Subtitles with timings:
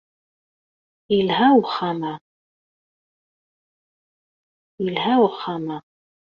[1.15, 2.13] Yelha uxxam-a